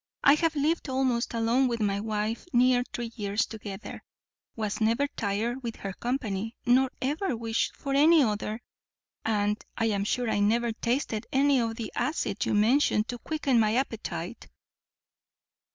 [0.23, 4.01] I have lived almost alone with my wife near three years together,
[4.55, 8.61] was never tired with her company, nor ever wished for any other;
[9.23, 13.59] and I am sure I never tasted any of the acid you mention to quicken
[13.59, 14.47] my appetite."